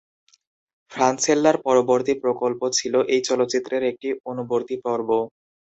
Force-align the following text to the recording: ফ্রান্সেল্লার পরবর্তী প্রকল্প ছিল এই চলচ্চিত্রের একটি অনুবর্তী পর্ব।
ফ্রান্সেল্লার 0.91 1.57
পরবর্তী 1.65 2.13
প্রকল্প 2.23 2.61
ছিল 2.77 2.93
এই 3.13 3.21
চলচ্চিত্রের 3.29 3.83
একটি 3.91 4.09
অনুবর্তী 4.31 4.75
পর্ব। 4.85 5.09